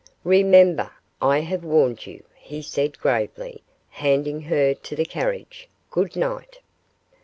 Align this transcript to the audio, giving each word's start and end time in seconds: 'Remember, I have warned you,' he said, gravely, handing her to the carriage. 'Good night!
'Remember, 0.23 0.89
I 1.21 1.41
have 1.41 1.63
warned 1.63 2.07
you,' 2.07 2.23
he 2.33 2.63
said, 2.63 2.97
gravely, 2.97 3.61
handing 3.91 4.41
her 4.41 4.73
to 4.73 4.95
the 4.95 5.05
carriage. 5.05 5.69
'Good 5.91 6.15
night! 6.15 6.57